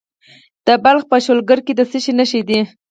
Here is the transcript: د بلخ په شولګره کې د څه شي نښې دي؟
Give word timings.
د 0.65 0.67
بلخ 0.83 1.03
په 1.11 1.17
شولګره 1.25 1.61
کې 1.65 1.73
د 1.75 1.81
څه 1.91 1.97
شي 2.03 2.13
نښې 2.19 2.41
دي؟ 2.47 2.59